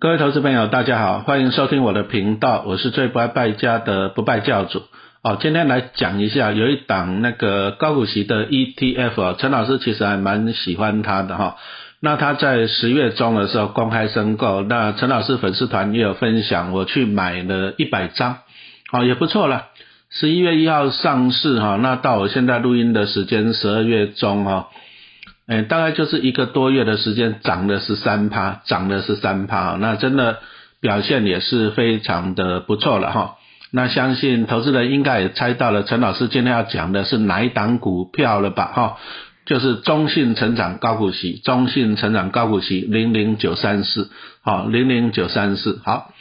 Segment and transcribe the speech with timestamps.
[0.00, 4.82] 各位投资朋友，大家好，欢迎收听我的频道，我是最不爱败家的不败教主。
[5.22, 11.56] 哦，今天来讲一下，有一档那个高股息的 ETF 哦，陈老师其实还蛮喜欢它的哈。
[12.00, 18.38] 那他在十月中的时候公开申购，那陈老师粉丝团也有分享，我去买了一百张，
[18.92, 19.66] 哦也不错了。
[20.08, 24.68] 十一月一号上市哈，那到我现在录音的时间十二月中哈。
[25.50, 30.38] 哎，大概就是一个多月的时间，涨了十三趴，涨了十三趴，那真的
[30.80, 33.34] 表现也是非常的不错了哈。
[33.72, 38.98] 那相信投资人应该也猜到了，陈老师今天要讲的是哪一档股票了吧哈？
[39.44, 44.08] 就是中信成长高股息，中信成长高股息零零九三四，
[44.42, 46.12] 好，零零九三四，好。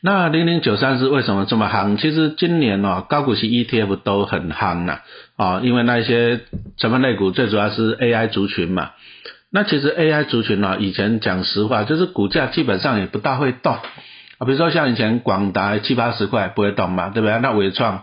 [0.00, 1.96] 那零零九三是为什么这么夯？
[1.98, 5.00] 其实今年哦，高股息 ETF 都很夯呐，
[5.36, 6.40] 啊，因为那些
[6.76, 8.90] 成分类股最主要是 AI 族群嘛。
[9.50, 14.44] 那其实 AI 族群呢，以前讲实话，就是股价基本上也不大会动啊。
[14.44, 17.38] 比如说像以前广达七八十块不会动嘛，对不对？
[17.38, 18.02] 那伟创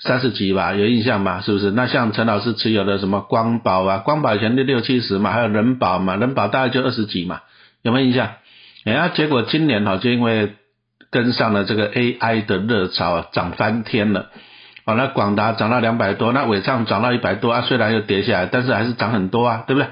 [0.00, 1.40] 三十几吧，有印象吗？
[1.40, 1.70] 是不是？
[1.70, 7.42] 那像陈老师持有的什么光宝啊，光宝以前就六七十嘛，还有人保嘛，人保大概就二十几嘛，
[7.82, 8.32] 有没有印象？
[8.84, 10.54] 哎呀，结果今年哈，就因为
[11.10, 14.26] 跟上了这个 AI 的热潮，涨翻天了。
[14.84, 19.88] 好，那广达涨到两百多，那伟创涨到一百多啊，虽然又跌下来，但是还是涨很多啊，对不对？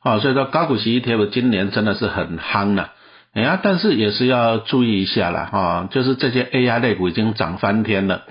[0.00, 2.92] 好，所以说高股息 ETF 今年真的是很夯了。
[3.34, 8.22] 哎呀，但是也是要注意一下了哈，就是这些 AI 类股已经涨翻天了，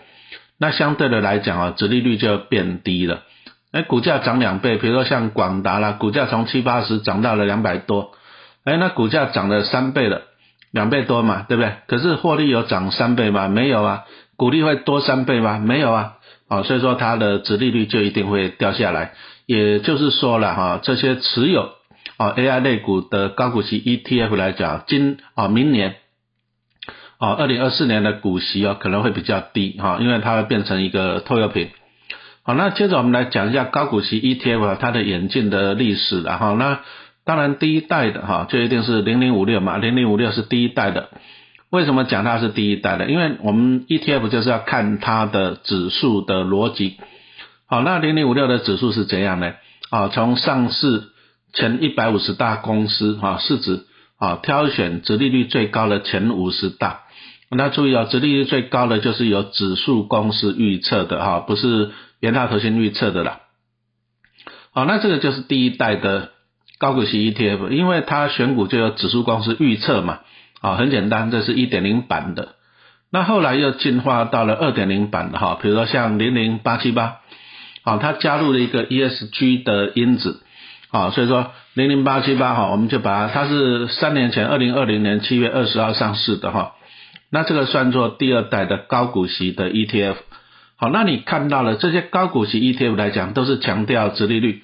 [0.60, 3.22] 那相对的来讲啊，殖利率就变低了。
[3.72, 8.12] 哎，股价涨两倍，比如说像广达啦，股价从七八十涨到了两百多，
[8.64, 10.22] 哎，那股价涨了三倍了。
[10.72, 11.74] 两倍多嘛，对不对？
[11.88, 13.48] 可是获利有涨三倍吗？
[13.48, 14.04] 没有啊。
[14.36, 15.58] 股利会多三倍吗？
[15.58, 16.14] 没有啊。
[16.50, 19.14] 哦，所以说它的值利率就一定会掉下来。
[19.46, 21.72] 也就是说了哈，这些持有
[22.18, 25.96] 哦 AI 类股的高股息 ETF 来讲，今哦明年
[27.18, 31.70] 哦二零二四年的股息哦可能会比较低哈，因为它会变成一个拖油瓶。
[32.44, 36.82] 好，那接着我们来讲一下高股息 ETF 它的演进的历史，然后那。
[37.28, 41.10] 当然，第一代的哈就一定是零零五六嘛，零零五六是第一代的。
[41.70, 43.10] 为什么讲它是第一代的？
[43.12, 46.96] 因为我们 ETF 就是要看它的指数的逻辑。
[47.66, 49.56] 好，那零零五六的指数是怎样呢？
[49.90, 51.04] 啊，从上市
[51.52, 53.84] 前一百五十大公司啊市值
[54.18, 57.02] 啊挑选折利率最高的前五十大。
[57.52, 63.42] 那注意哦，折利率最高的就是由指数公司预测的哈，不是元大投信预测的啦。
[64.72, 66.32] 好，那这个就是第一代的。
[66.80, 70.20] 高股息 ETF，因为它选股就有指数公司预测嘛，
[70.62, 72.50] 啊，很简单，这是一点零版的。
[73.12, 77.20] 那后来又进化到了二点零版的哈，比如说像零零八七八，
[77.84, 80.42] 啊，它加入了一个 ESG 的因子，
[80.92, 86.74] 啊，所以说零零八七八哈，我们就把它，它是三年前二零二零年七月二十号上市的哈，
[87.32, 90.16] 那这个算作第二代的高股息的 ETF。
[90.76, 94.64] 好，那你看到了这些高股息 ETF 来讲，都是强调殖利率。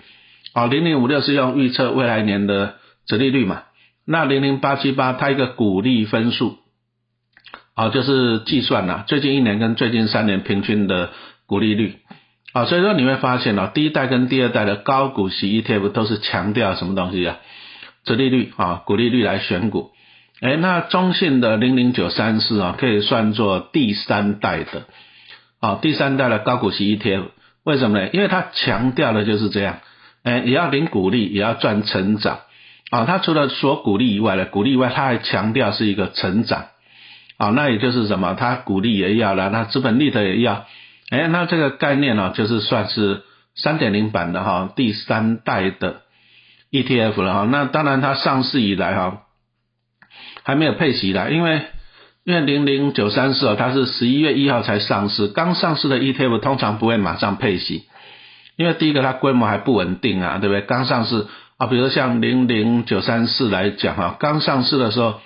[0.56, 2.76] 好，零零五六是用预测未来年的
[3.08, 3.64] 折利率嘛？
[4.06, 6.58] 那零零八七八它一个股利分数，
[7.74, 11.10] 啊，就是计算呐，最近一年跟最近三年平均的
[11.48, 11.96] 股利率。
[12.54, 17.40] 啊，所以说你会发现啊，第一代跟第二代的高股息 ETF 都是强调什么东西啊？
[18.04, 19.90] 折利率啊，股利率来选股。
[20.40, 24.84] 哎，那中信的零零九三四啊，可以算作第三代的，
[25.60, 27.24] 啊，第三代的高股息 ETF，
[27.64, 28.10] 为什么呢？
[28.14, 29.80] 因为它强调的就是这样。
[30.24, 32.40] 哎，也要领股利，也要赚成长
[32.92, 33.04] 啊！
[33.06, 36.68] 他除了说股利以外呢，股利以外，他还强调是一个成长
[37.38, 37.50] 啊。
[37.50, 40.66] 那也就是什么，他股利也要了，那资本利得也要。
[41.10, 43.24] 哎，那这个概念呢，就是算是
[43.56, 46.04] 三点零版的哈，第三代的
[46.72, 47.48] ETF 了哈。
[47.52, 49.24] 那当然，它上市以来哈，
[50.44, 51.62] 还没有配息的，因为
[52.24, 57.84] 因为零零九三四哦，它是十一月一号才上市，刚上市的 ETF 通常不会马上配息。
[58.56, 60.62] 因为第一个它规模还不稳定啊，对不对？
[60.62, 61.28] 刚上市
[61.58, 65.22] 啊，比如像零零九三四来讲哈，刚上市的时候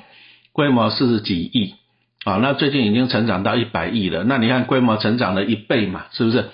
[0.54, 1.76] 规模四十几亿
[2.24, 4.24] 啊，那最近已经成长到一百亿了。
[4.24, 6.46] 那你看规模成长了一倍嘛，是不是？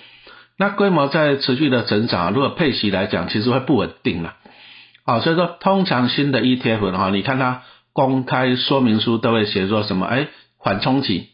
[0.56, 4.34] 那规模在持续的成长，如果配息来讲，其实会不稳定了。
[5.04, 7.62] 啊，所以说通常新的 ETF 的话，你看它
[7.92, 10.06] 公开说明书都会写说什么？
[10.06, 10.28] 哎，
[10.58, 11.28] 缓冲期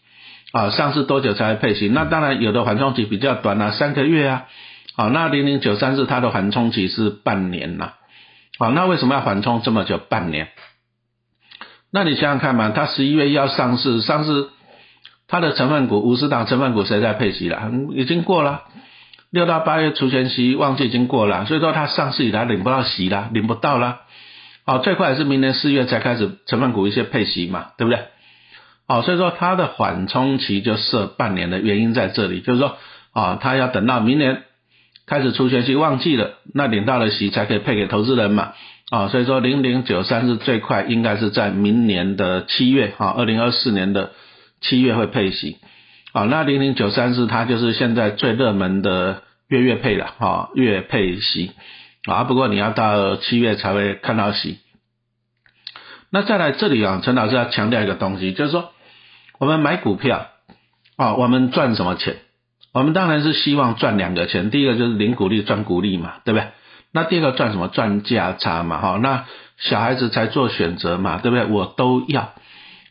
[0.53, 1.89] 啊，上市多久才会配息？
[1.89, 4.47] 那当然有的缓冲期比较短啊，三个月啊。
[4.97, 7.93] 好，那零零九三四它的缓冲期是半年呐。
[8.59, 10.49] 好，那为什么要缓冲这么久半年？
[11.93, 14.49] 那你想想看嘛，它十一月要上市，上市
[15.27, 17.71] 它的成分股五十档成分股谁在配息了？
[17.95, 18.65] 已经过了，
[19.31, 24.01] 六到八月除权息旺季已经过了，所以说它上市以来领不到息了，领不到了。
[24.67, 28.03] 好，最快是明年四月才开始成分股一些配息嘛，对不对？
[28.87, 32.77] 好，所以说它的缓冲期就设半年的原因在这里，就是说
[33.13, 34.43] 啊，它要等到明年
[35.11, 38.53] 开始出现息旺季了，那领到了息才可以配给投资人嘛。
[38.91, 44.12] 啊，所以说零零九三是最快应该是在明年的七月，啊，二零二四年的
[44.61, 45.57] 七月会配息。
[46.12, 51.51] 啊，那零零九三是它就是现在最热门的月月配了，哈，月配息。
[52.05, 54.59] 啊，不过你要到七月才会看到息。
[56.11, 58.71] 那再来这里啊，陈老师要强调一个东西，就是说
[59.41, 60.29] 我们买股票
[60.97, 62.17] 啊，我们赚什么钱？
[62.73, 66.49] 我们当然是希望赚两个钱，第一个就是领股利赚股利嘛，对不对？
[66.93, 67.69] 那第二个赚什么？
[67.69, 68.99] 赚价差嘛，哈。
[69.03, 69.25] 那
[69.59, 71.47] 小孩子才做选择嘛，对不对？
[71.47, 72.33] 我都要。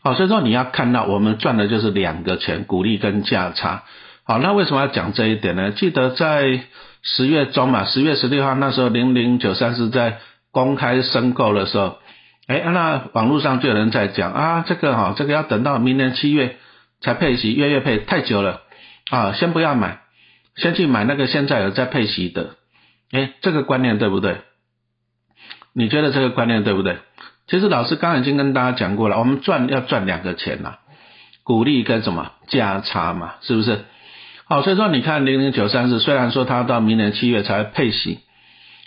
[0.02, 3.84] 好，所以说你要看到我们赚的就是两个钱，股利跟价差。
[4.24, 5.72] 好，那为什么要讲这一点呢？
[5.72, 6.62] 记得在
[7.02, 10.20] 十月中嘛，十月十六号那时候，零零九三是在
[10.52, 11.98] 公开申购的时候，
[12.48, 16.58] 哎，那网络上就有人在讲啊，这个哈，这个要等到明年七月
[17.02, 18.62] 才配息，月月配太久了
[19.09, 20.00] 啊，先不要买，
[20.56, 22.56] 先去买那个现在有在配息的。
[23.11, 24.41] 哎，这个观念对不对？
[25.73, 26.97] 你觉得这个观念对不对？
[27.47, 30.75] 其实老师刚才已经跟大家讲过了，我们赚要赚两个钱呐，
[31.44, 33.85] 股利跟什么价差嘛，是不是？
[34.45, 38.19] 好，所以说你看零零九三四，虽然说它到明年七月才配息，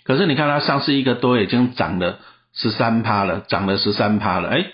[0.05, 2.19] 可是你看它上市一个多已经涨了
[2.55, 4.67] 十三趴了，涨了十三趴了，哎，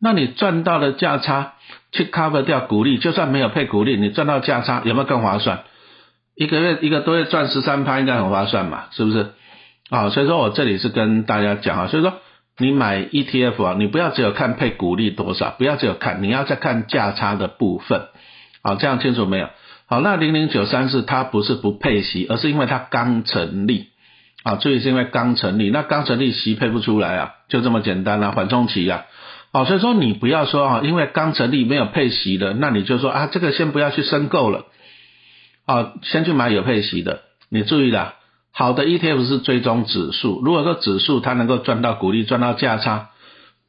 [0.00, 1.54] 那你赚到的价差
[1.92, 5.64] 去 cover 掉股利，就算没有配股利，你赚到价差有没有更划算？
[6.36, 9.30] 一个月一个多月赚十三趴，应该很划算嘛，是不是？
[9.90, 12.14] 啊，所以说我这里是跟大家讲啊，所以说
[12.58, 18.08] 你买 ETF 啊，你不要只有看配股利多少，不要只有看，你要再看价差的部分，
[18.62, 19.48] 好，这样清楚没有？
[19.86, 23.88] 好，那零零九三是它不是不配息，而是因为它刚成立，
[24.42, 29.04] 啊，注意是因为刚成立，那刚成立息配不出来啊，就这么简单啊，缓冲期啊，
[29.54, 34.64] 哦，所以说你不要说啊，因为刚成立没有配息的，那你就说啊，这个先不要去申购了。
[35.64, 37.20] 啊，先去买有配息的。
[37.50, 38.14] 你注意了，
[38.52, 40.42] 好的 ETF 是追踪指数。
[40.44, 43.10] 如果说指数它能够赚到股利、赚到价差，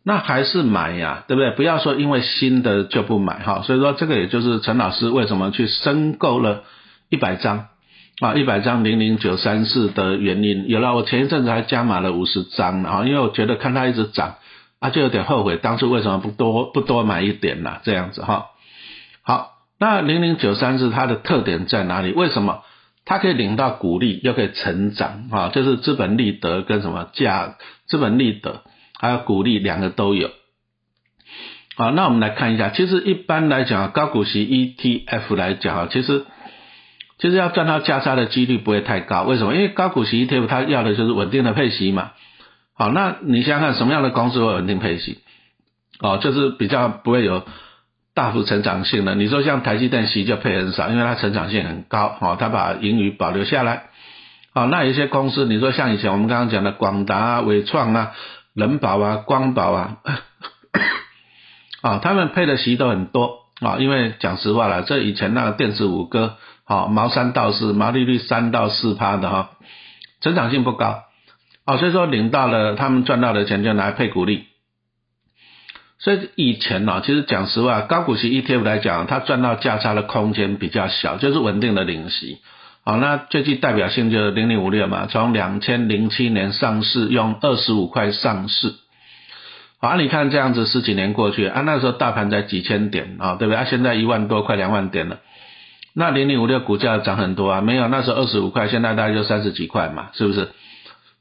[0.04, 1.52] 那还是买呀，对不对？
[1.52, 3.62] 不要说因为新的就不买哈。
[3.64, 6.64] 所以说这个也就是陈老师为什么去申购了
[7.10, 7.68] 一百张
[8.20, 10.66] 啊，一百张零零九三四的原因。
[10.68, 14.36] 有了，我前一阵子还加码了五十张啊，因为我觉得看它一直涨
[14.86, 17.80] 啊，就有点后悔当初为什么不多不多买一点呢？
[17.84, 18.48] 这样子哈。
[19.24, 19.52] 好。
[19.78, 22.14] 那零零九三是它的特点在哪里？
[22.14, 22.64] 为什么
[23.04, 25.50] 它可以领到股利，又可以成长啊？
[25.50, 28.62] 就是资本利得跟什么价资本利得
[28.98, 30.30] 还有股利两个都有。
[31.76, 36.26] 好，那我们来看一下，其实一般来讲，高股息 ETF 来讲啊，其实
[37.20, 39.24] 其实要赚到价差的几率不会太高。
[39.24, 39.54] 为什么？
[39.56, 42.14] 因为高股息 ETF 它要的就是稳定的配息嘛。
[42.78, 45.20] 好，那你想想看，什么样的公司会稳定配息？
[46.00, 47.44] 哦，就是比较不会有。
[48.16, 53.88] 大幅成长性的，你说像台积电息就配很少，因为它成长性很高，哦，它把盈余保留下来，
[54.54, 58.14] 哦，那有些公司，你说像以前我们刚刚讲的广达啊、伟创啊、
[58.54, 59.98] 人保啊、光宝啊，
[61.82, 69.50] 啊， 他们配的息都很多，啊，因为讲实话了，这以前那个电子五哥，好毛三到四，毛利率三到四趴的哈，
[70.22, 71.04] 成长性不高，
[71.66, 74.46] 啊，所以说领到了他们赚到的钱就拿来配股利。
[75.98, 82.40] 所以以前呢，其实讲实话，高股息 ETF 来讲，它赚到价差的空间比较小，就是稳定的领息。
[82.84, 88.76] 好，那最具代表性就是零零五六嘛，从两千零七年上市，用二十五块上市。
[89.80, 93.58] 好，你看这样子十几年过去，啊，那时候大盘在几千点啊，对不对？
[93.58, 95.20] 啊，现在一万多，快两万点了。
[95.94, 100.50] 那零零五六股价涨很多啊，没有，那时候二十五块，现在大概就三十几块嘛，是不是？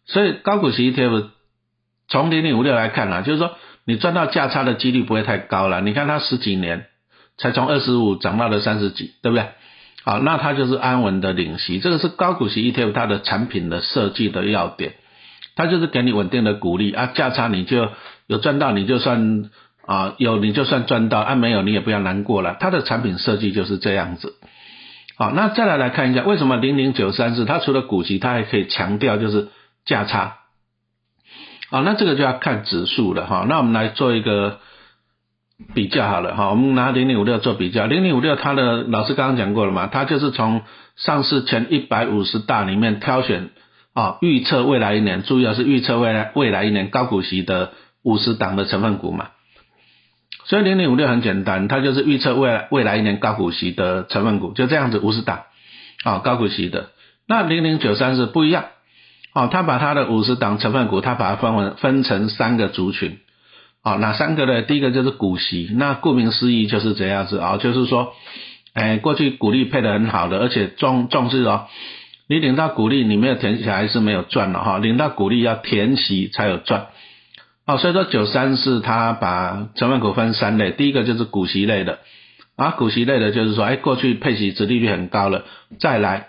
[0.06, 1.30] 所以高股息 ETF
[2.08, 3.56] 从零零五六来看啊，就是说。
[3.87, 5.82] 你赚到价差的几率不会太高了。
[5.82, 6.87] 你看它十几年
[7.37, 9.46] 才从二十五涨到了三十几，对不对？
[10.02, 11.80] 好，那它就是安稳的领息。
[11.80, 14.94] 这个是高股息 ETF 它的产品的设计的要点，
[15.54, 17.90] 它就是给你稳定的股利啊，价差你就
[18.26, 19.50] 有赚到，你就算
[19.87, 22.56] 啊有你就算赚到，啊没有你也不要难过了。
[22.58, 24.32] 它的产品设计就是这样子。
[25.18, 29.49] 好，那再来来看一下，为什么零零九三四它除了股息，它还可以强调就是
[29.85, 30.38] 价差。
[31.71, 33.47] 好，那这个就要看指数了哈。
[33.49, 34.61] 那我们来做一个
[35.75, 36.50] 比较好了哈。
[36.50, 40.62] 我们拿零零五六做比较，零零五六它的老师刚刚讲过了嘛，它就是从
[40.97, 43.50] 上市前一百五十大里面挑选
[43.93, 47.73] 啊，预测未来一年，注意啊是预测未来未来一年高股息的
[48.05, 49.31] 五十档的成分股嘛。
[50.45, 55.45] 所以零零五六很简单，它就是预测未来未来一年高股息的成分股，就这样子五十档
[56.05, 56.91] 啊高股息的。
[57.26, 58.67] 那零零九三是不一样。
[59.35, 63.19] 哦，他把他的五十档成分股，他把它分为分成三个族群，
[63.83, 64.62] 哦，哪三个呢？
[64.62, 68.12] 第一个就是股息，那顾名思义就是这样子啊，就是说，
[68.75, 71.67] 哎，过去股利配的很好的，而且重重视哦，
[72.29, 76.87] 你领到股利，你没有填起来是没有赚的哈，领到股利要填息才有赚，
[77.67, 81.99] 哦，所以说九三四他把成分股分三类，第一个就是股息类的，
[82.55, 85.45] 啊，股息类的就是说，哎，过去配息值利率很高了，
[85.81, 86.29] 再来。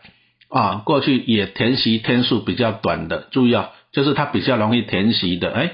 [0.55, 5.71] 啊，过去也填息天数比较短的，注意啊，就是它比较容易填息的，哎，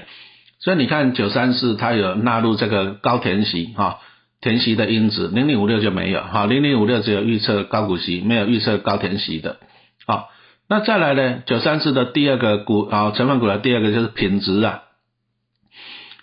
[0.58, 4.00] 所以你看九三四它有纳入这个高填息哈，
[4.40, 9.58] 填息的因子，零零五六就没有哈，零零五六只有预测高股息，没有预测高填息的，
[10.04, 10.30] 好，
[10.68, 14.82] 那再来呢，九三四的第二个股啊成分股的第二个就是品质啊，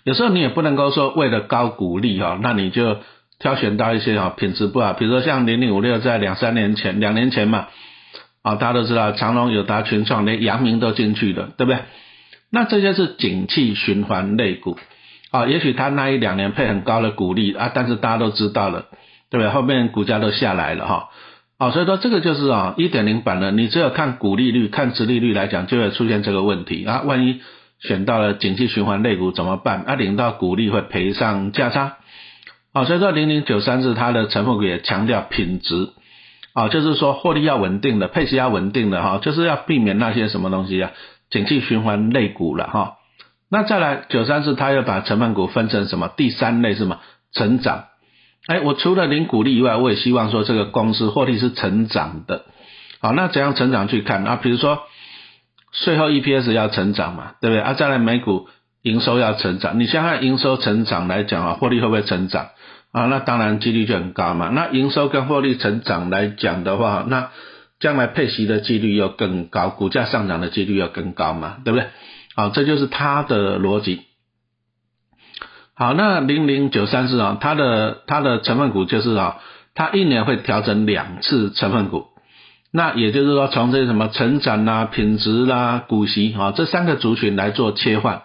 [0.04, 2.98] 有时候你也不能够说为了高股利哈，那你就
[3.38, 7.68] 挑选到一些哈品质不好，比如说像零零五六在两三年前两年前嘛。
[8.42, 11.80] 啊，大家都知道长隆、友达、群创连阳明都进去了，对不对？
[12.50, 14.78] 那这些是景气循环类股，
[15.30, 18.86] 啊，也许它那一两年配很高的股利啊，但是大家都知道了，
[19.30, 19.50] 对不对？
[19.50, 21.08] 后面股价都下来了哈，
[21.58, 27.02] 啊，所以说这个就是啊，一点零版的，你只有看股利率、看殖利率来讲，就会出现这个问题啊。
[27.04, 27.40] 万一
[27.78, 29.82] 选到了景气循环类股怎么办？
[29.82, 31.98] 啊，领到股利会赔上价差，
[32.72, 35.90] 啊，所以说零零九三是它的成分股也强调品质。
[36.52, 40.90] 啊，就是说获利要稳定的，配息要稳定的哈，就是要避免那些什么东西啊，
[41.30, 42.96] 景气循环类股了哈。
[43.50, 46.08] 那再来九三四，它又把成分股分成什么？
[46.16, 46.98] 第三类是什么？
[47.32, 47.84] 成长。
[48.46, 52.44] 哎，我除了领股利以外，我也希望说这个公司获利是成长的。
[53.00, 54.36] 好，那怎样成长去看啊？
[54.36, 54.80] 比如说
[55.72, 57.60] 税后 EPS 要成长嘛，对不对？
[57.60, 58.48] 啊，再来每股
[58.82, 59.78] 营收要成长。
[59.78, 62.48] 你现在营收成长来讲啊，获利会不会成长？
[62.92, 64.48] 啊，那当然几率就很高嘛。
[64.48, 67.30] 那营收跟获利成长来讲的话，那
[67.78, 71.88] 将来配息的几率又更高，股价上涨的几率要更高嘛，对不对？
[72.34, 74.02] 好，这就是它的逻辑。
[75.74, 79.38] 好，那零零九三四啊，它的它的成分股就是啊，
[79.74, 82.06] 它一年会调整两次成分股。
[82.72, 88.22] 那也就是说，从这什么成长啦、品质啦、股息啊这三个族群来做切换。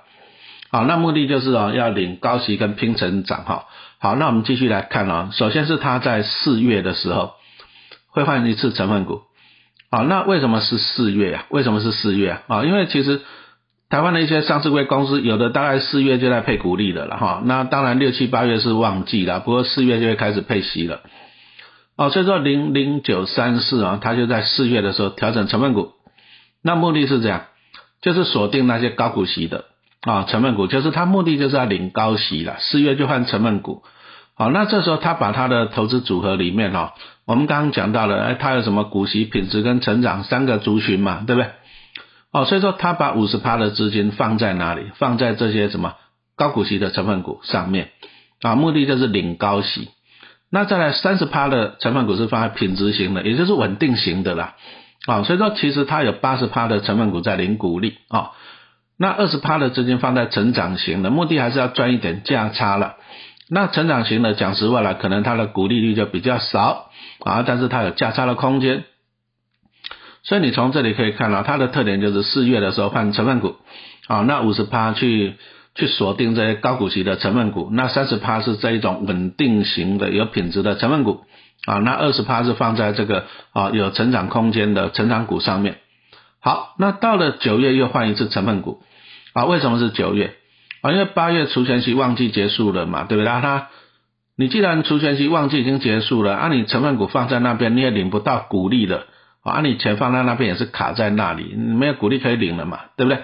[0.70, 3.66] 好，那目的就是啊，要领高息跟拼成长哈。
[4.06, 5.32] 好，那我们继续来看啊。
[5.34, 7.34] 首先是它在四月的时候
[8.12, 9.22] 会换一次成分股。
[9.90, 11.46] 好，那为什么是四月啊？
[11.50, 12.42] 为什么是四月啊？
[12.48, 13.22] 啊，因为其实
[13.90, 17.42] 台湾的一些上市公司有的大概四月就在配股利的了哈。
[17.46, 21.02] 那当然六七八月是旺季了，不过四月就会开始配息了。
[21.98, 25.94] 哦，所以说零零九三四啊，它就在四月的时候调整成分股。
[26.62, 27.46] 那目的是这样，
[28.04, 29.66] 就是锁定那些高股息的。
[30.02, 33.82] 啊，成分股就是它目的就是要领高息了，四月就换成分股。
[34.38, 36.94] 好，那这时候他把他的投资组合里面哈，
[37.26, 41.52] 我们刚刚讲到了，哎，他有什么股息、品质跟成长三个族群嘛，对不对？
[42.34, 44.92] 哦，所以说他把五十趴的资金放在哪里？
[44.96, 45.96] 放在这些什么
[46.36, 47.92] 高股息的成分股上面
[48.42, 49.88] 啊，目的就是领高息。
[50.52, 54.56] 那再来三十趴的成分股是放在品质型的，也就是稳定型的啦。
[55.06, 58.32] 啊，所以说其实它有八十趴的成分股在领股利啊。
[58.98, 62.96] 那二十趴的资金放在成长型的，目的还是要赚一点价差了。
[63.50, 66.90] 那成长型的讲实话了，可能它的股利率就比较少
[67.24, 68.86] 啊，但是它有价差的空间。
[70.24, 73.58] 所以你从这里可以看到，它的特点就是四月的时候换成分股
[74.08, 75.36] 啊，那五十趴去
[75.76, 81.26] 去锁定这些高股息的成分股，那三十趴是这一种稳定型的有品质的成分股
[81.68, 85.78] 啊，那二十趴是放在这个啊有成长空间的成长股上面。
[86.40, 88.82] 好，那到了九月又换一次成分股，
[89.34, 90.34] 啊，为什么是九月？
[90.86, 93.28] 啊，因为八月除权息旺季结束了嘛，对不对？
[93.28, 93.70] 它，
[94.38, 99.06] 你既然除权息旺季已经结束了，啊，你成分股放在那边你也领不到股利了，
[99.44, 103.24] 啊，你钱放在那边也是卡在那里，没有股利可以领了嘛，对不对？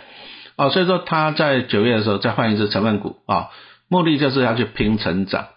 [0.57, 3.49] 哦，所以说他在九月的时候再换一次成分股，啊，
[3.89, 5.49] 目的就是要去拼成长，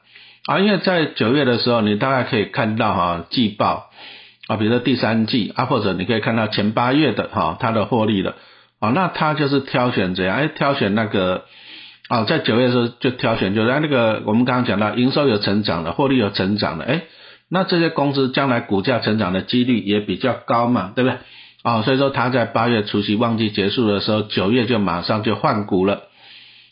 [0.46, 3.90] 啊，因为在九月的时候你大概可以看到哈季报。
[4.46, 8.34] 啊，比如说第三季啊，或者你可以看到前八月的哈，它的获利了
[8.78, 10.36] 啊，那它就是挑选怎样？
[10.36, 11.46] 哎，挑选那个
[12.08, 17.02] 啊，在九月的时候就挑选，就是那个我们刚刚讲到营收有成长的，获利有成长的，哎，
[17.48, 21.18] 那这些公司将来股价成长的几率也比较高嘛，对不对？
[21.62, 26.02] 啊，所以说他在八月除夕旺季结束的时候，九月就马上就换股了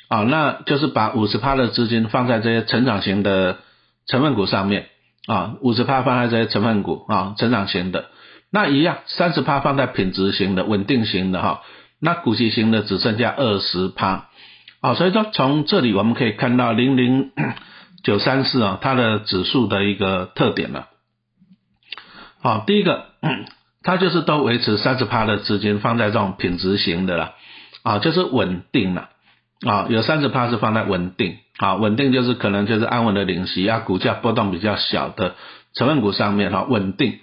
[0.09, 3.59] 啊，那就是把五十趴的资金放在这些成长型的
[4.07, 4.87] 成分股上面。
[5.29, 8.07] 啊，五十趴放在这些成分股啊，成长型的，
[8.51, 11.62] 那一样，三十趴放在品质型的、稳定型的哈，
[12.01, 14.31] 那股息型的只剩下二十趴，
[14.83, 17.31] 啊，所以说从这里我们可以看到零零
[18.03, 20.89] 九三四啊，它的指数的一个特点了，
[22.43, 23.07] 好，第一个
[23.85, 27.33] 它就是都维持三十趴的资金放在这种品质型的啦，
[27.85, 29.11] 啊，就是稳定了，
[29.65, 35.37] 啊，有三十趴是放在稳定，啊，稳定就是可能就是安稳的领息啊，股价波动比较小的
[35.75, 37.21] 成分股上面哈，稳定。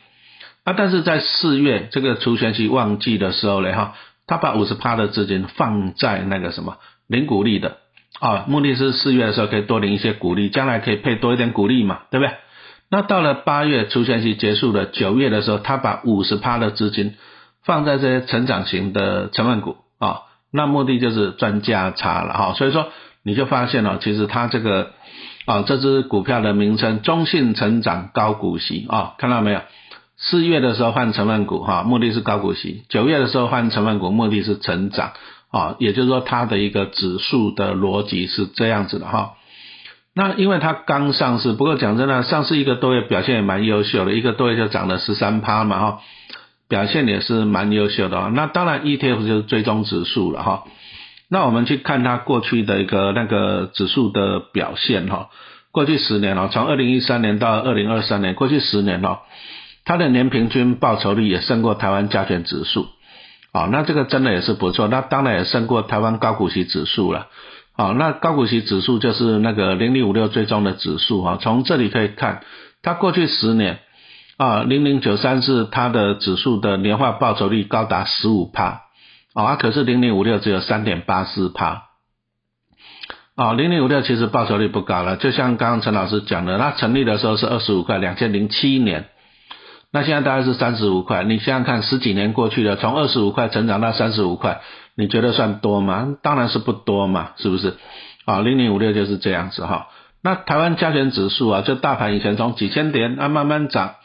[0.64, 3.96] 啊，但是在四月这个除权息旺季的时候呢，哈，
[4.28, 6.78] 他把五十趴的资金放在那个什么
[7.10, 7.78] 领股利的，
[8.22, 12.34] 啊，目的是四月的时候可以多领一些股利，将来可以配多一点股利嘛，对不对？
[12.92, 17.16] 那到了八月除权息结束了，九月的时候，他把五十趴的资金
[17.66, 22.54] 放在这些成长型的成分股啊，那目的就是赚价差了哈。
[22.54, 22.88] 所以说
[23.24, 24.92] 你就发现了，其实它这个
[25.46, 29.62] 啊这只股票的名称中性成长高股息啊，看到没有？
[30.22, 35.14] 四月的时候换成分股哈，目的是高股息；九月的时候换成分股，目的是成长
[35.52, 39.34] 啊，也就是说它的一个指数的逻辑是这样子的哈。
[40.16, 46.00] 那因为它刚上市，不过讲真的，上市一个多月表现也蛮优秀的，一个多月就涨了十三趴嘛哈，
[46.68, 48.30] 表现也是蛮优秀的。
[48.34, 50.64] 那当然 ETF 就是追踪指数了哈。
[51.30, 55.30] 那我们去看它过去的一个那个指数的表现哈，
[55.72, 59.20] 过去十年哦，从二零一三年到二零二三年，过去十年哦，
[59.86, 62.88] 它的年平均报酬率也胜过台湾加权指数，
[63.52, 67.28] 啊，那这个真的也是不错，那当然也胜过台湾高股息指数了。
[67.76, 72.44] 好，那高股息指数就是那个零零五六最终的指数哈，从这里可以看，
[72.84, 73.80] 它过去十年
[74.38, 78.82] 啊，零零九三是它的指数的年化报酬率高达十五帕，
[79.34, 81.84] 啊，可是零零五六只有三点八四帕，
[83.36, 89.08] 啊，零零五六其实报酬率不高了，就像刚刚陈老师讲的，它成立的时候是二十五块，两千零七年，
[89.92, 94.62] 那现在大概是三十五块，你想想看，十几年过去了，从二十五块成长到三十五块。
[94.96, 96.18] 你觉得算多吗？
[96.22, 97.78] 当然是不多嘛，是不是？
[98.26, 99.88] 啊，零零五六就是这样子哈。
[100.22, 103.96] 那台湾加权指数啊，就大盘以前从几千点啊慢慢涨，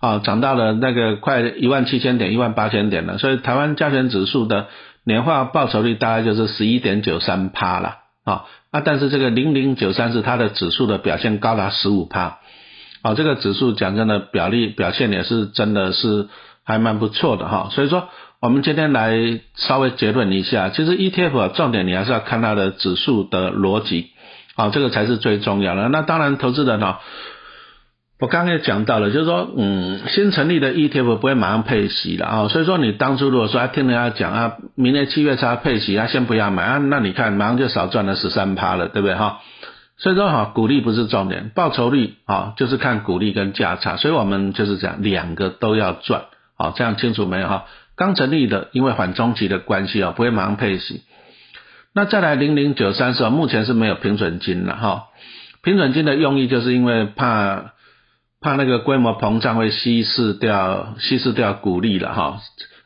[0.00, 3.18] 啊涨到了那个快一万七千点、一万八千点了。
[3.18, 4.68] 所以台湾加权指数的
[5.04, 8.46] 年化报酬率大概就是十一点九三趴了啊。
[8.70, 12.38] 啊，但是这个零零九三是它的指数的表现高达十五趴，
[13.10, 16.28] 啊，这个指数讲真的表例表现也是真的是
[16.64, 17.68] 还蛮不错的哈。
[17.70, 18.08] 所以说。
[18.40, 24.10] 我们今天来稍微结论一下，其实 ETF 重点你还是要看它的指数的逻辑，
[24.54, 25.88] 啊，这个才是最重要的。
[25.88, 27.00] 那当然，投资人哈，
[28.20, 39.40] 我刚刚也讲到了，就是说，嗯，新成立的 ETF 不会马上配息的啊，所以说你当初如果说听人家讲啊，明年七月才配息啊，先不要买啊，那你看马上就少赚了十三趴了，对不对哈？
[39.98, 47.66] 所以说哈，股利不是重点，报酬率啊就是看股利跟价差，所以我们就是讲两个都要赚，好，这样清楚没有哈？
[47.96, 51.02] 刚成立的，因为缓中期的关系啊，不会马上配息。
[51.92, 55.06] 那再来零零九三四，目前是没有平准金了哈。
[55.62, 57.72] 平准金的用意就是因为怕
[58.40, 62.40] 怕那个规模膨胀会稀释掉稀释掉股利了哈。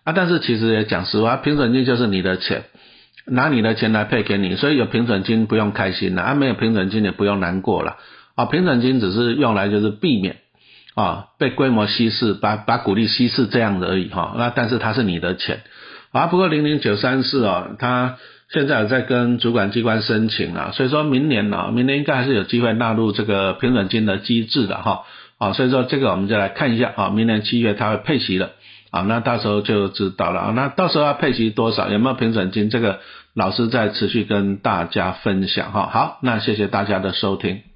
[0.04, 2.64] 啊，但是其实也讲实话，平准金就是你的钱，
[3.26, 7.96] 拿你的钱来配给你，所以有平准金不用开心了，啊，没有平准金也不用难过了。
[8.34, 10.36] 啊，平准金只是用来就是避免。
[10.94, 14.34] 啊，被规模稀释，把把股利稀释这样而已哈。
[14.36, 15.62] 那但是它是你的钱
[16.10, 16.26] 啊。
[16.26, 18.18] 不过零零九三四哦，它
[18.50, 25.04] 现在在跟主管机关申请了，所以说明年呢，明年应该还是有机会纳入这个平准金的机制的哈。
[25.38, 28.50] 啊，所以说这个我们就来看一下啊，明年七月它会配息了
[28.92, 30.52] 好，那到时候就知道了啊。
[30.54, 33.00] 那到时候要配齐多少，有没有评审金，这个
[33.32, 35.88] 老师在持续跟大家分享哈。
[35.90, 37.71] 好，那谢谢大家的收听。